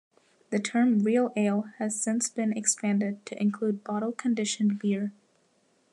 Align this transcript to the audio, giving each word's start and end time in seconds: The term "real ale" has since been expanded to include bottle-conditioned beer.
The 0.49 0.57
term 0.57 0.97
"real 1.03 1.31
ale" 1.37 1.65
has 1.77 2.01
since 2.01 2.27
been 2.27 2.53
expanded 2.57 3.23
to 3.27 3.39
include 3.39 3.83
bottle-conditioned 3.83 4.79
beer. 4.79 5.13